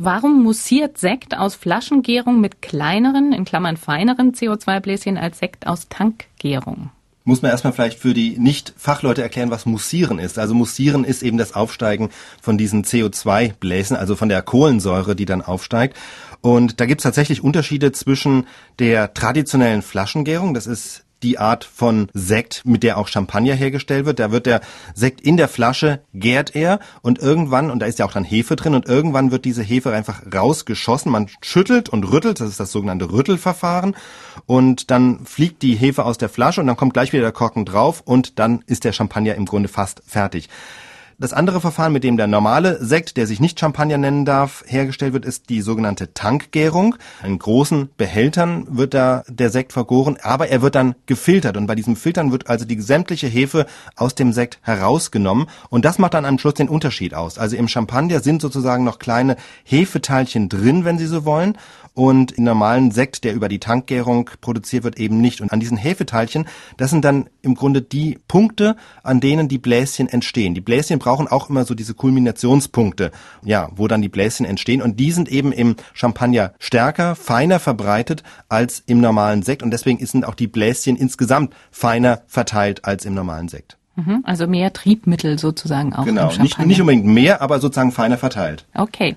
[0.00, 6.90] Warum mussiert Sekt aus Flaschengärung mit kleineren, in Klammern feineren CO2-Bläschen als Sekt aus Tankgärung?
[7.24, 10.38] muss man erstmal vielleicht für die Nicht-Fachleute erklären, was Mussieren ist.
[10.38, 12.08] Also Mussieren ist eben das Aufsteigen
[12.40, 15.94] von diesen CO2-Bläsen, also von der Kohlensäure, die dann aufsteigt.
[16.40, 18.46] Und da gibt es tatsächlich Unterschiede zwischen
[18.78, 24.18] der traditionellen Flaschengärung, das ist die Art von Sekt, mit der auch Champagner hergestellt wird.
[24.18, 24.60] Da wird der
[24.94, 28.56] Sekt in der Flasche, gärt er und irgendwann, und da ist ja auch dann Hefe
[28.56, 31.12] drin, und irgendwann wird diese Hefe einfach rausgeschossen.
[31.12, 33.96] Man schüttelt und rüttelt, das ist das sogenannte Rüttelverfahren,
[34.46, 37.64] und dann fliegt die Hefe aus der Flasche und dann kommt gleich wieder der Korken
[37.64, 40.48] drauf und dann ist der Champagner im Grunde fast fertig.
[41.20, 45.14] Das andere Verfahren, mit dem der normale Sekt, der sich nicht Champagner nennen darf, hergestellt
[45.14, 46.94] wird, ist die sogenannte Tankgärung.
[47.24, 51.56] In großen Behältern wird da der Sekt vergoren, aber er wird dann gefiltert.
[51.56, 55.48] Und bei diesem Filtern wird also die sämtliche Hefe aus dem Sekt herausgenommen.
[55.70, 57.36] Und das macht dann am Schluss den Unterschied aus.
[57.36, 61.58] Also im Champagner sind sozusagen noch kleine Hefeteilchen drin, wenn Sie so wollen
[61.98, 65.40] und im normalen Sekt, der über die Tankgärung produziert wird, eben nicht.
[65.40, 70.08] Und an diesen Hefeteilchen, das sind dann im Grunde die Punkte, an denen die Bläschen
[70.08, 70.54] entstehen.
[70.54, 74.82] Die Bläschen brauchen auch immer so diese Kulminationspunkte, ja, wo dann die Bläschen entstehen.
[74.82, 79.62] Und die sind eben im Champagner stärker, feiner verbreitet als im normalen Sekt.
[79.62, 83.78] Und deswegen sind auch die Bläschen insgesamt feiner verteilt als im normalen Sekt.
[83.96, 86.42] Mhm, also mehr Triebmittel sozusagen auch genau, im Champagner.
[86.42, 88.66] Nicht, nicht unbedingt mehr, aber sozusagen feiner verteilt.
[88.74, 89.16] Okay.